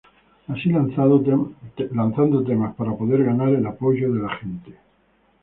Así 0.53 0.67
lanzando 1.99 2.43
temas 2.49 2.73
para 2.77 2.97
poder 2.99 3.23
ganar 3.23 3.49
el 3.49 3.67
apoyo 3.67 4.11
de 4.11 4.19
la 4.19 4.29
gente. 4.35 4.75